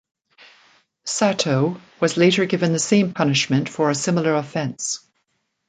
Sato 1.03 1.79
was 1.99 2.17
later 2.17 2.45
given 2.47 2.73
the 2.73 2.79
same 2.79 3.13
punishment 3.13 3.69
for 3.69 3.91
a 3.91 3.93
similar 3.93 4.33
offence. 4.33 5.05